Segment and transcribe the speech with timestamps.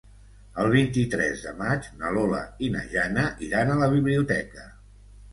[0.61, 4.65] El vint-i-tres de maig na Lola i na Jana iran a la biblioteca.